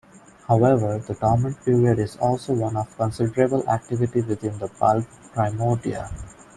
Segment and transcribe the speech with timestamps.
[0.47, 6.11] However the dormant period is also one of considerable activity within the bulb primordia.